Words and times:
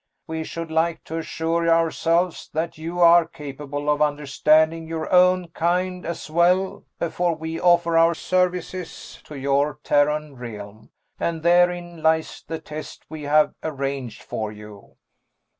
We 0.25 0.43
should 0.43 0.71
like 0.71 1.03
to 1.03 1.19
assure 1.19 1.69
ourselves 1.69 2.49
that 2.53 2.75
you 2.75 2.99
are 3.01 3.23
capable 3.23 3.87
of 3.87 4.01
understanding 4.01 4.87
your 4.87 5.13
own 5.13 5.49
kind 5.49 6.07
as 6.07 6.27
well 6.27 6.85
before 6.97 7.35
we 7.35 7.59
offer 7.61 7.99
our 7.99 8.15
services 8.15 9.21
to 9.25 9.35
your 9.37 9.77
Terran 9.83 10.37
Realm 10.37 10.89
and 11.19 11.43
therein 11.43 12.01
lies 12.01 12.43
the 12.47 12.57
test 12.57 13.05
we 13.09 13.21
have 13.25 13.53
arranged 13.61 14.23
for 14.23 14.51
you." 14.51 14.95